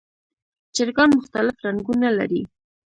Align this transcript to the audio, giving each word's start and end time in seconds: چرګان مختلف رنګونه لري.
چرګان 0.75 1.09
مختلف 1.19 1.55
رنګونه 1.65 2.07
لري. 2.17 2.41